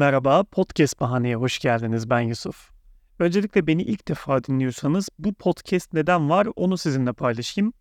[0.00, 2.10] Merhaba, Podcast Bahane'ye hoş geldiniz.
[2.10, 2.70] Ben Yusuf.
[3.18, 7.72] Öncelikle beni ilk defa dinliyorsanız bu podcast neden var onu sizinle paylaşayım.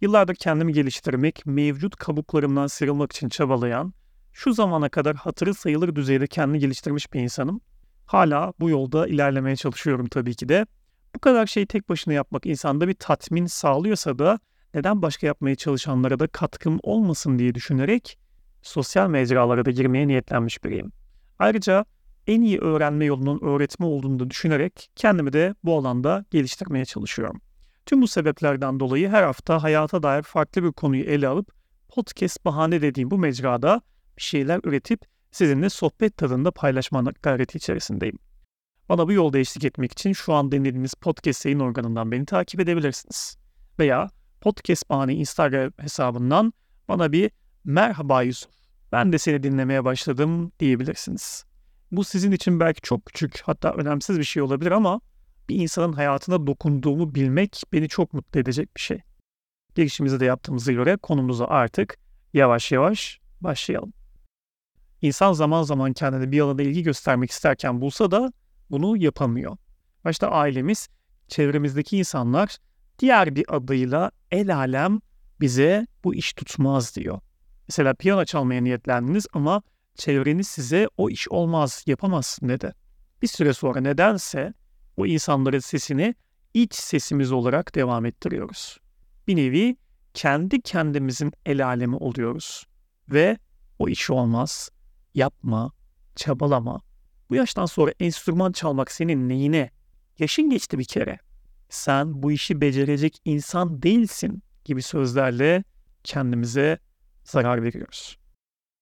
[0.00, 3.94] Yıllardır kendimi geliştirmek, mevcut kabuklarımdan sıyrılmak için çabalayan,
[4.32, 7.60] şu zamana kadar hatırı sayılır düzeyde kendini geliştirmiş bir insanım.
[8.06, 10.66] Hala bu yolda ilerlemeye çalışıyorum tabii ki de.
[11.14, 14.38] Bu kadar şeyi tek başına yapmak insanda bir tatmin sağlıyorsa da
[14.74, 18.18] neden başka yapmaya çalışanlara da katkım olmasın diye düşünerek
[18.62, 20.92] sosyal mecralara da girmeye niyetlenmiş biriyim.
[21.38, 21.84] Ayrıca
[22.26, 27.40] en iyi öğrenme yolunun öğretme olduğunu da düşünerek kendimi de bu alanda geliştirmeye çalışıyorum.
[27.86, 31.52] Tüm bu sebeplerden dolayı her hafta hayata dair farklı bir konuyu ele alıp
[31.88, 33.80] podcast bahane dediğim bu mecrada
[34.16, 35.00] bir şeyler üretip
[35.30, 38.18] sizinle sohbet tadında paylaşma gayreti içerisindeyim.
[38.88, 43.36] Bana bu yolda eşlik etmek için şu an dinlediğiniz podcast yayın organından beni takip edebilirsiniz.
[43.78, 44.10] Veya
[44.40, 46.52] Podcast Bahane Instagram hesabından
[46.88, 47.30] bana bir
[47.64, 48.63] merhaba Yusuf
[48.94, 51.44] ben de seni dinlemeye başladım diyebilirsiniz.
[51.92, 55.00] Bu sizin için belki çok küçük hatta önemsiz bir şey olabilir ama
[55.48, 59.00] bir insanın hayatına dokunduğumu bilmek beni çok mutlu edecek bir şey.
[59.74, 61.98] Girişimizi de yaptığımıza göre konumuza artık
[62.32, 63.92] yavaş yavaş başlayalım.
[65.02, 68.32] İnsan zaman zaman kendine bir alanda ilgi göstermek isterken bulsa da
[68.70, 69.56] bunu yapamıyor.
[70.04, 70.88] Başta ailemiz,
[71.28, 72.56] çevremizdeki insanlar
[72.98, 75.00] diğer bir adıyla el alem
[75.40, 77.20] bize bu iş tutmaz diyor.
[77.68, 79.62] Mesela piyano çalmaya niyetlendiniz ama
[79.94, 82.74] çevreniz size o iş olmaz, yapamazsın dedi.
[83.22, 84.54] Bir süre sonra nedense
[84.96, 86.14] o insanların sesini
[86.54, 88.78] iç sesimiz olarak devam ettiriyoruz.
[89.28, 89.76] Bir nevi
[90.14, 92.66] kendi kendimizin el alemi oluyoruz.
[93.08, 93.38] Ve
[93.78, 94.70] o iş olmaz,
[95.14, 95.72] yapma,
[96.16, 96.80] çabalama.
[97.30, 99.70] Bu yaştan sonra enstrüman çalmak senin neyine?
[100.18, 101.18] Yaşın geçti bir kere.
[101.68, 105.64] Sen bu işi becerecek insan değilsin gibi sözlerle
[106.04, 106.78] kendimize
[107.24, 108.18] zarar veriyoruz.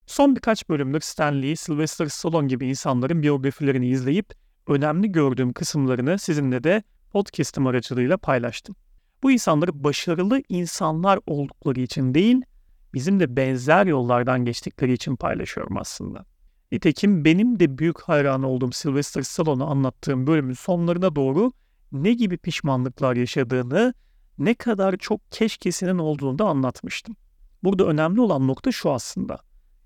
[0.06, 4.32] Son birkaç bölümdür Stanley, Sylvester Stallone gibi insanların biyografilerini izleyip
[4.66, 8.76] önemli gördüğüm kısımlarını sizinle de podcast'ım aracılığıyla paylaştım.
[9.22, 12.42] Bu insanları başarılı insanlar oldukları için değil,
[12.94, 16.24] bizim de benzer yollardan geçtikleri için paylaşıyorum aslında.
[16.72, 21.52] Nitekim benim de büyük hayran olduğum Sylvester Stallone'u anlattığım bölümün sonlarına doğru
[21.92, 23.94] ne gibi pişmanlıklar yaşadığını,
[24.38, 27.16] ne kadar çok keşkesinin olduğunu da anlatmıştım.
[27.64, 29.38] Burada önemli olan nokta şu aslında.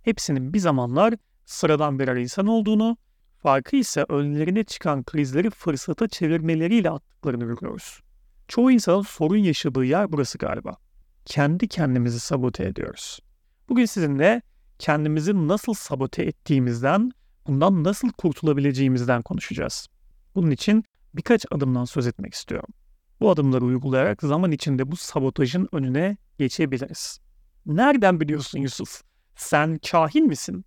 [0.02, 1.14] Hepsinin bir zamanlar
[1.44, 2.96] sıradan birer insan olduğunu,
[3.42, 8.00] farkı ise önlerine çıkan krizleri fırsata çevirmeleriyle attıklarını görüyoruz.
[8.48, 10.76] Çoğu insanın sorun yaşadığı yer burası galiba.
[11.24, 13.20] Kendi kendimizi sabote ediyoruz.
[13.68, 14.42] Bugün sizinle
[14.78, 17.12] kendimizi nasıl sabote ettiğimizden,
[17.46, 19.88] bundan nasıl kurtulabileceğimizden konuşacağız.
[20.34, 20.84] Bunun için
[21.14, 22.68] birkaç adımdan söz etmek istiyorum.
[23.20, 27.20] Bu adımları uygulayarak zaman içinde bu sabotajın önüne geçebiliriz.
[27.66, 29.02] Nereden biliyorsun Yusuf?
[29.36, 30.64] Sen kahin misin?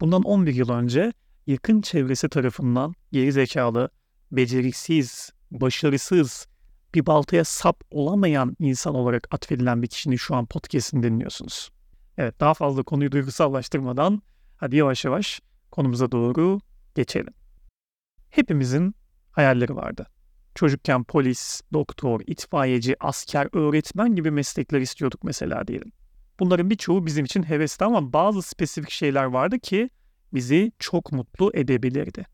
[0.00, 1.12] Bundan 11 yıl önce
[1.46, 3.90] yakın çevresi tarafından geri zekalı,
[4.32, 6.46] beceriksiz, başarısız,
[6.94, 11.70] bir baltaya sap olamayan insan olarak atfedilen bir kişinin şu an podcast'ini dinliyorsunuz.
[12.18, 14.22] Evet daha fazla konuyu duygusallaştırmadan
[14.56, 15.40] hadi yavaş yavaş
[15.70, 16.60] konumuza doğru
[16.94, 17.34] geçelim.
[18.30, 18.94] Hepimizin
[19.30, 20.06] hayalleri vardı.
[20.54, 25.92] Çocukken polis, doktor, itfaiyeci, asker, öğretmen gibi meslekler istiyorduk mesela diyelim.
[26.40, 29.90] Bunların birçoğu bizim için hevesli ama bazı spesifik şeyler vardı ki
[30.34, 32.26] bizi çok mutlu edebilirdi.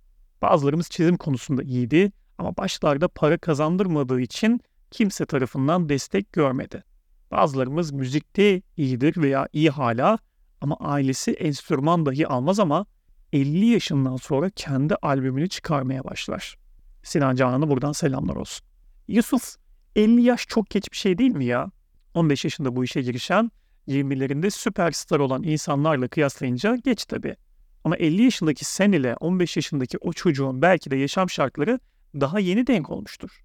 [0.42, 4.60] Bazılarımız çizim konusunda iyiydi ama başlarda para kazandırmadığı için
[4.91, 6.84] kimse tarafından destek görmedi.
[7.31, 10.19] Bazılarımız müzikte iyidir veya iyi hala
[10.60, 12.87] ama ailesi enstrüman dahi almaz ama
[13.32, 16.56] 50 yaşından sonra kendi albümünü çıkarmaya başlar.
[17.03, 18.66] Sinan Canan'a buradan selamlar olsun.
[19.09, 19.56] Yusuf
[19.97, 21.70] 50 yaş çok geç bir şey değil mi ya?
[22.14, 23.50] 15 yaşında bu işe girişen
[23.88, 27.36] 20'lerinde süperstar olan insanlarla kıyaslayınca geç tabi.
[27.84, 31.80] Ama 50 yaşındaki sen ile 15 yaşındaki o çocuğun belki de yaşam şartları
[32.14, 33.40] daha yeni denk olmuştur.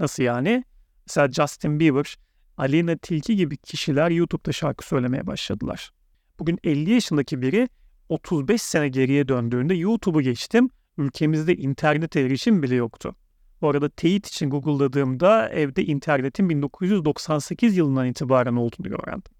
[0.00, 0.64] Nasıl yani?
[1.06, 2.16] Mesela Justin Bieber,
[2.56, 5.90] Alina Tilki gibi kişiler YouTube'da şarkı söylemeye başladılar.
[6.38, 7.68] Bugün 50 yaşındaki biri
[8.08, 13.14] 35 sene geriye döndüğünde YouTube'u geçtim, ülkemizde internet erişim bile yoktu.
[13.60, 19.33] Bu arada teyit için Google'ladığımda evde internetin 1998 yılından itibaren olduğunu öğrendim.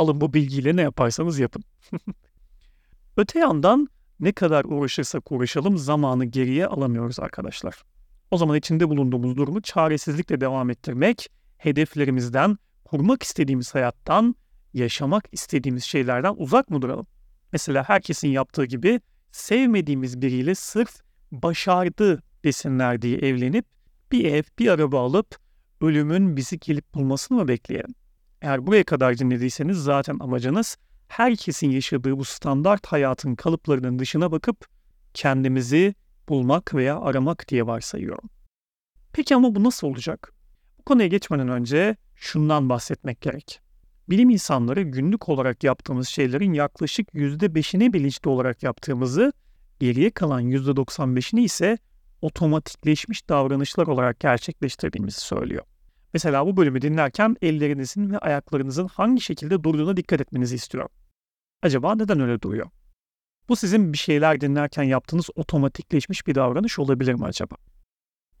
[0.00, 1.64] Alın bu bilgiyle ne yaparsanız yapın.
[3.16, 3.88] Öte yandan
[4.20, 7.82] ne kadar uğraşırsak uğraşalım zamanı geriye alamıyoruz arkadaşlar.
[8.30, 14.34] O zaman içinde bulunduğumuz durumu çaresizlikle devam ettirmek, hedeflerimizden, kurmak istediğimiz hayattan,
[14.74, 17.06] yaşamak istediğimiz şeylerden uzak mı duralım?
[17.52, 19.00] Mesela herkesin yaptığı gibi
[19.32, 21.00] sevmediğimiz biriyle sırf
[21.32, 23.66] başardı desinler diye evlenip
[24.12, 25.36] bir ev, bir araba alıp
[25.80, 27.94] ölümün bizi gelip bulmasını mı bekleyelim?
[28.42, 30.76] Eğer buraya kadar dinlediyseniz zaten amacınız
[31.08, 34.66] herkesin yaşadığı bu standart hayatın kalıplarının dışına bakıp
[35.14, 35.94] kendimizi
[36.28, 38.30] bulmak veya aramak diye varsayıyorum.
[39.12, 40.32] Peki ama bu nasıl olacak?
[40.78, 43.60] Bu konuya geçmeden önce şundan bahsetmek gerek.
[44.08, 49.32] Bilim insanları günlük olarak yaptığımız şeylerin yaklaşık %5'ini bilinçli olarak yaptığımızı,
[49.80, 51.78] geriye kalan %95'ini ise
[52.22, 55.64] otomatikleşmiş davranışlar olarak gerçekleştirdiğimizi söylüyor.
[56.14, 60.90] Mesela bu bölümü dinlerken ellerinizin ve ayaklarınızın hangi şekilde durduğuna dikkat etmenizi istiyorum.
[61.62, 62.66] Acaba neden öyle duruyor?
[63.48, 67.54] Bu sizin bir şeyler dinlerken yaptığınız otomatikleşmiş bir davranış olabilir mi acaba?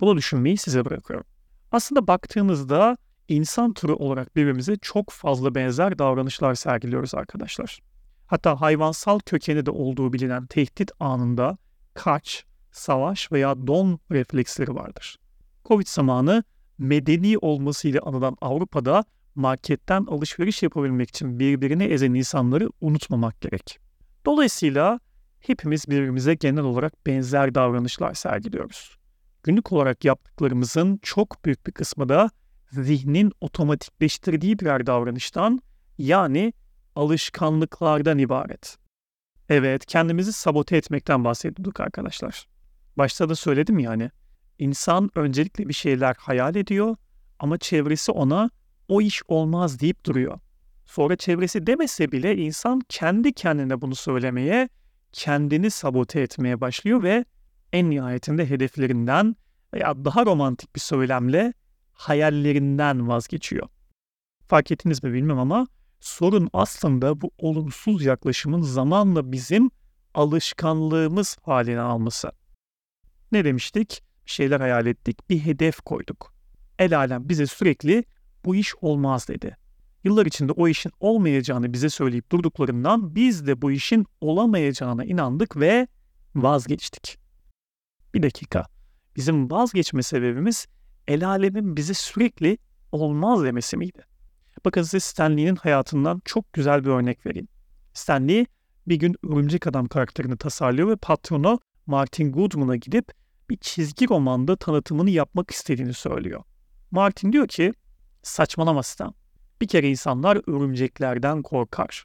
[0.00, 1.26] Bunu düşünmeyi size bırakıyorum.
[1.72, 2.96] Aslında baktığınızda
[3.28, 7.80] insan türü olarak birbirimize çok fazla benzer davranışlar sergiliyoruz arkadaşlar.
[8.26, 11.58] Hatta hayvansal kökeni de olduğu bilinen tehdit anında
[11.94, 15.18] kaç, savaş veya don refleksleri vardır.
[15.64, 16.44] Covid zamanı
[16.80, 19.04] medeni olmasıyla anılan Avrupa'da
[19.34, 23.78] marketten alışveriş yapabilmek için birbirini ezen insanları unutmamak gerek.
[24.26, 25.00] Dolayısıyla
[25.40, 28.96] hepimiz birbirimize genel olarak benzer davranışlar sergiliyoruz.
[29.42, 32.30] Günlük olarak yaptıklarımızın çok büyük bir kısmı da
[32.72, 35.60] zihnin otomatikleştirdiği birer davranıştan
[35.98, 36.52] yani
[36.96, 38.76] alışkanlıklardan ibaret.
[39.48, 42.46] Evet, kendimizi sabote etmekten bahsediyorduk arkadaşlar.
[42.96, 44.10] Başta da söyledim yani.
[44.60, 46.96] İnsan öncelikle bir şeyler hayal ediyor
[47.38, 48.50] ama çevresi ona
[48.88, 50.38] o iş olmaz deyip duruyor.
[50.86, 54.68] Sonra çevresi demese bile insan kendi kendine bunu söylemeye,
[55.12, 57.24] kendini sabote etmeye başlıyor ve
[57.72, 59.36] en nihayetinde hedeflerinden
[59.74, 61.52] veya daha romantik bir söylemle
[61.92, 63.68] hayallerinden vazgeçiyor.
[64.48, 65.66] Fark ettiniz mi bilmem ama
[66.00, 69.70] sorun aslında bu olumsuz yaklaşımın zamanla bizim
[70.14, 72.32] alışkanlığımız haline alması.
[73.32, 74.09] Ne demiştik?
[74.30, 76.34] Şeyler hayal ettik, bir hedef koyduk.
[76.78, 78.04] El alem bize sürekli
[78.44, 79.56] bu iş olmaz dedi.
[80.04, 85.88] Yıllar içinde o işin olmayacağını bize söyleyip durduklarından biz de bu işin olamayacağına inandık ve
[86.34, 87.18] vazgeçtik.
[88.14, 88.66] Bir dakika.
[89.16, 90.66] Bizim vazgeçme sebebimiz
[91.08, 92.58] el alemin bize sürekli
[92.92, 94.02] olmaz demesi miydi?
[94.64, 97.48] Bakın size Stanley'nin hayatından çok güzel bir örnek vereyim.
[97.94, 98.46] Stanley
[98.86, 103.20] bir gün Örümcek Adam karakterini tasarlıyor ve patronu Martin Goodman'a gidip
[103.50, 106.42] bir çizgi romanda tanıtımını yapmak istediğini söylüyor.
[106.90, 107.72] Martin diyor ki
[108.22, 109.14] saçmalama Stan.
[109.60, 112.04] Bir kere insanlar örümceklerden korkar.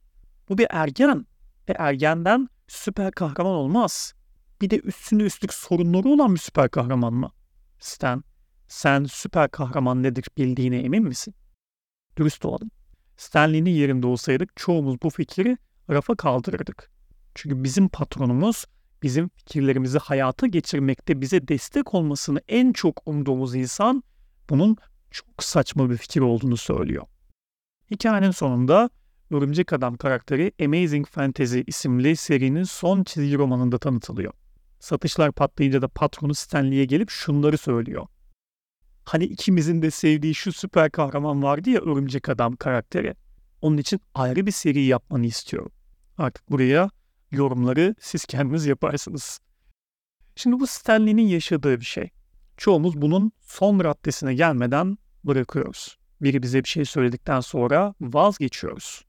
[0.50, 1.26] Bu bir ergen
[1.70, 4.14] ve ergenden süper kahraman olmaz.
[4.62, 7.32] Bir de üstünde üstlük sorunları olan bir süper kahraman mı?
[7.80, 8.24] Stan,
[8.68, 11.36] sen süper kahraman nedir bildiğine emin misin?
[12.18, 12.72] Dürüst olalım.
[13.18, 15.58] Stanley'nin yerinde olsaydık çoğumuz bu fikri
[15.90, 16.92] rafa kaldırırdık.
[17.36, 18.66] Çünkü bizim patronumuz
[19.04, 24.04] bizim fikirlerimizi hayata geçirmekte bize destek olmasını en çok umduğumuz insan
[24.50, 24.78] bunun
[25.12, 27.06] çok saçma bir fikir olduğunu söylüyor.
[27.92, 28.90] Hikayenin sonunda
[29.32, 34.34] Örümcek Adam karakteri Amazing Fantasy isimli serinin son çizgi romanında tanıtılıyor.
[34.80, 38.08] Satışlar patlayınca da patronu Stanley'e gelip şunları söylüyor.
[39.04, 43.16] Hani ikimizin de sevdiği şu süper kahraman vardı ya Örümcek Adam karakteri.
[43.62, 45.72] Onun için ayrı bir seri yapmanı istiyorum.
[46.18, 46.90] Artık buraya
[47.36, 49.40] yorumları siz kendiniz yaparsınız.
[50.36, 52.10] Şimdi bu Stanley'nin yaşadığı bir şey.
[52.58, 55.98] Çoğumuz bunun son raddesine gelmeden bırakıyoruz.
[56.22, 59.06] Biri bize bir şey söyledikten sonra vazgeçiyoruz.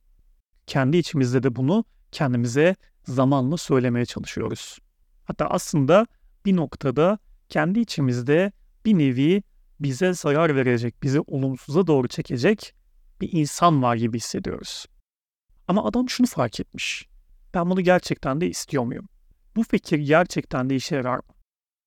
[0.67, 4.79] Kendi içimizde de bunu kendimize zamanla söylemeye çalışıyoruz.
[5.25, 6.07] Hatta aslında
[6.45, 7.19] bir noktada
[7.49, 8.51] kendi içimizde
[8.85, 9.43] bir nevi
[9.79, 12.73] bize zarar verecek, bizi olumsuza doğru çekecek
[13.21, 14.85] bir insan var gibi hissediyoruz.
[15.67, 17.07] Ama adam şunu fark etmiş.
[17.53, 19.09] Ben bunu gerçekten de istiyor muyum?
[19.55, 21.33] Bu fikir gerçekten de işe yarar mı?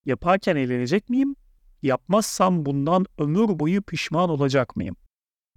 [0.05, 1.37] Yaparken eğlenecek miyim?
[1.83, 4.97] Yapmazsam bundan ömür boyu pişman olacak mıyım?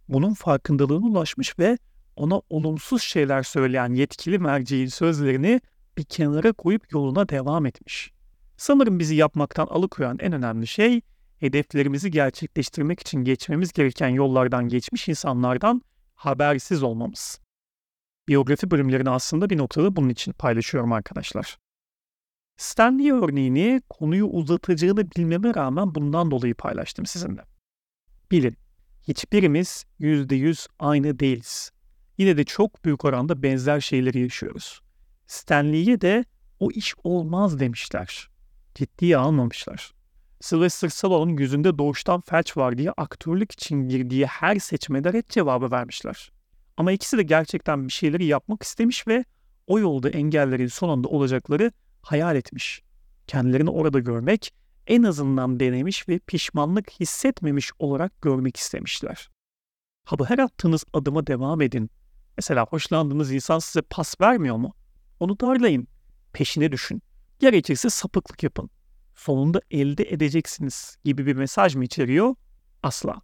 [0.09, 1.77] Bunun farkındalığına ulaşmış ve
[2.15, 5.61] ona olumsuz şeyler söyleyen yetkili merceğin sözlerini
[5.97, 8.11] bir kenara koyup yoluna devam etmiş.
[8.57, 11.01] Sanırım bizi yapmaktan alıkoyan en önemli şey
[11.39, 15.81] hedeflerimizi gerçekleştirmek için geçmemiz gereken yollardan geçmiş insanlardan
[16.15, 17.42] habersiz olmamız.
[18.27, 21.57] Biyografi bölümlerini aslında bir noktada bunun için paylaşıyorum arkadaşlar.
[22.57, 27.41] Stanley örneğini konuyu uzatacağını bilmeme rağmen bundan dolayı paylaştım sizinle.
[28.31, 28.57] Bilin,
[29.07, 31.71] hiçbirimiz %100 aynı değiliz.
[32.17, 34.81] Yine de çok büyük oranda benzer şeyleri yaşıyoruz.
[35.27, 36.25] Stanley'e de
[36.59, 38.29] o iş olmaz demişler.
[38.75, 39.93] Ciddiye almamışlar.
[40.41, 46.31] Sylvester Stallone'un yüzünde doğuştan felç var diye aktörlük için girdiği her seçmede red cevabı vermişler.
[46.77, 49.25] Ama ikisi de gerçekten bir şeyleri yapmak istemiş ve
[49.67, 52.81] o yolda engellerin sonunda olacakları hayal etmiş.
[53.27, 54.53] Kendilerini orada görmek,
[54.87, 59.29] en azından denemiş ve pişmanlık hissetmemiş olarak görmek istemişler.
[60.05, 61.89] Ha bu her attığınız adıma devam edin.
[62.37, 64.73] Mesela hoşlandığınız insan size pas vermiyor mu?
[65.19, 65.87] Onu darlayın.
[66.33, 67.01] Peşine düşün.
[67.39, 68.69] Gerekirse sapıklık yapın.
[69.15, 72.35] Sonunda elde edeceksiniz gibi bir mesaj mı içeriyor?
[72.83, 73.21] Asla.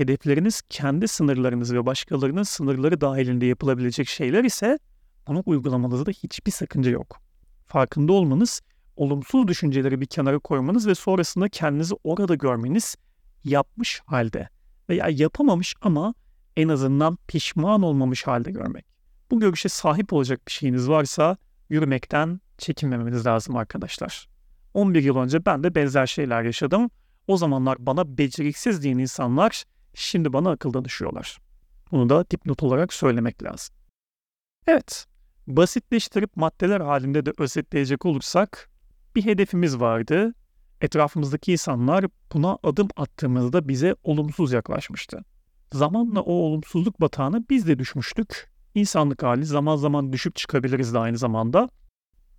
[0.00, 4.78] Hedefleriniz kendi sınırlarınız ve başkalarının sınırları dahilinde yapılabilecek şeyler ise
[5.26, 7.20] bunu uygulamanızda hiçbir sakınca yok.
[7.66, 8.60] Farkında olmanız,
[8.96, 12.96] olumsuz düşünceleri bir kenara koymanız ve sonrasında kendinizi orada görmeniz
[13.44, 14.48] yapmış halde
[14.88, 16.14] veya yapamamış ama
[16.56, 18.86] en azından pişman olmamış halde görmek.
[19.30, 21.36] Bu görüşe sahip olacak bir şeyiniz varsa
[21.68, 24.28] yürümekten çekinmemeniz lazım arkadaşlar.
[24.74, 26.90] 11 yıl önce ben de benzer şeyler yaşadım.
[27.26, 31.38] O zamanlar bana beceriksiz diyen insanlar şimdi bana akıl danışıyorlar.
[31.92, 33.74] Bunu da dipnot olarak söylemek lazım.
[34.66, 35.06] Evet,
[35.46, 38.70] basitleştirip maddeler halinde de özetleyecek olursak
[39.16, 40.34] bir hedefimiz vardı.
[40.80, 45.24] Etrafımızdaki insanlar buna adım attığımızda bize olumsuz yaklaşmıştı.
[45.72, 48.50] Zamanla o olumsuzluk batağına biz de düşmüştük.
[48.74, 51.68] İnsanlık hali zaman zaman düşüp çıkabiliriz de aynı zamanda.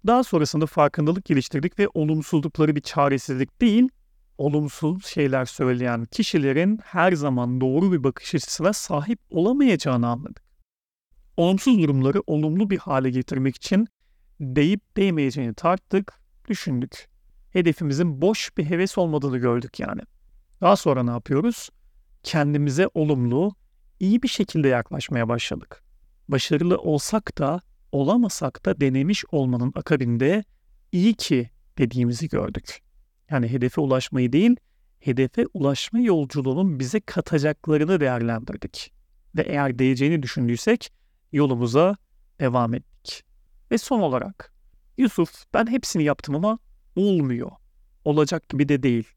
[0.07, 3.89] Daha sonrasında farkındalık geliştirdik ve olumsuzlukları bir çaresizlik değil,
[4.41, 10.43] olumsuz şeyler söyleyen kişilerin her zaman doğru bir bakış açısına sahip olamayacağını anladık.
[11.37, 13.87] Olumsuz durumları olumlu bir hale getirmek için
[14.39, 16.13] deyip değmeyeceğini tarttık,
[16.47, 17.09] düşündük.
[17.53, 20.01] Hedefimizin boş bir heves olmadığını gördük yani.
[20.61, 21.69] Daha sonra ne yapıyoruz?
[22.23, 23.55] Kendimize olumlu,
[23.99, 25.83] iyi bir şekilde yaklaşmaya başladık.
[26.27, 30.43] Başarılı olsak da olamasak da denemiş olmanın akabinde
[30.91, 32.90] iyi ki dediğimizi gördük.
[33.31, 34.55] Yani hedefe ulaşmayı değil,
[34.99, 38.93] hedefe ulaşma yolculuğunun bize katacaklarını değerlendirdik.
[39.35, 40.93] Ve eğer değeceğini düşündüysek
[41.31, 41.95] yolumuza
[42.39, 43.23] devam ettik.
[43.71, 44.53] Ve son olarak
[44.97, 46.59] Yusuf ben hepsini yaptım ama
[46.95, 47.51] olmuyor.
[48.05, 49.07] Olacak gibi de değil.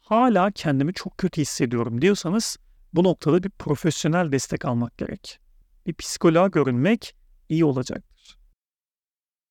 [0.00, 2.56] Hala kendimi çok kötü hissediyorum diyorsanız
[2.92, 5.38] bu noktada bir profesyonel destek almak gerek.
[5.86, 7.16] Bir psikoloğa görünmek
[7.48, 8.38] iyi olacaktır.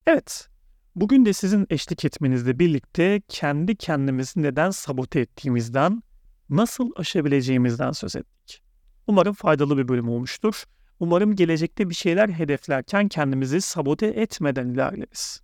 [0.06, 0.50] Evet,
[0.96, 6.04] bugün de sizin eşlik etmenizle birlikte kendi kendimizi neden sabote ettiğimizden,
[6.50, 8.64] nasıl aşabileceğimizden söz ettik.
[9.08, 10.64] Umarım faydalı bir bölüm olmuştur.
[11.00, 15.42] Umarım gelecekte bir şeyler hedeflerken kendimizi sabote etmeden ilerleriz.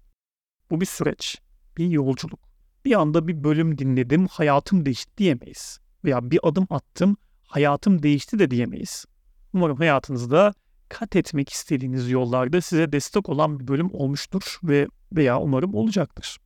[0.71, 1.37] Bu bir süreç,
[1.77, 2.39] bir yolculuk.
[2.85, 5.79] Bir anda bir bölüm dinledim, hayatım değişti diyemeyiz.
[6.03, 9.05] Veya bir adım attım, hayatım değişti de diyemeyiz.
[9.53, 10.53] Umarım hayatınızda
[10.89, 16.37] kat etmek istediğiniz yollarda size destek olan bir bölüm olmuştur ve veya umarım olacaktır.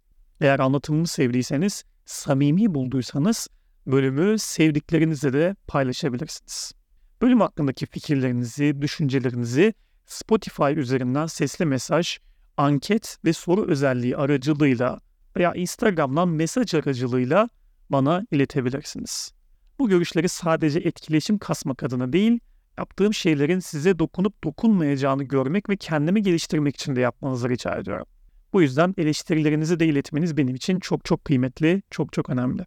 [0.42, 3.48] Eğer anlatımımı sevdiyseniz, samimi bulduysanız
[3.88, 6.74] bölümü sevdiklerinizle de paylaşabilirsiniz.
[7.22, 9.74] Bölüm hakkındaki fikirlerinizi, düşüncelerinizi
[10.06, 12.18] Spotify üzerinden sesli mesaj,
[12.58, 15.00] anket ve soru özelliği aracılığıyla
[15.38, 17.50] veya Instagram'dan mesaj aracılığıyla
[17.90, 19.34] bana iletebilirsiniz.
[19.80, 22.40] Bu görüşleri sadece etkileşim kasmak adına değil,
[22.78, 28.06] yaptığım şeylerin size dokunup dokunmayacağını görmek ve kendimi geliştirmek için de yapmanızı rica ediyorum.
[28.54, 32.66] Bu yüzden eleştirilerinizi de iletmeniz benim için çok çok kıymetli, çok çok önemli.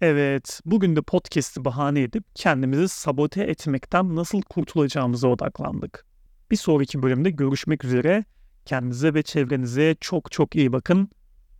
[0.00, 6.06] Evet, bugün de podcast'i bahane edip kendimizi sabote etmekten nasıl kurtulacağımıza odaklandık.
[6.50, 8.24] Bir sonraki bölümde görüşmek üzere.
[8.64, 11.08] Kendinize ve çevrenize çok çok iyi bakın.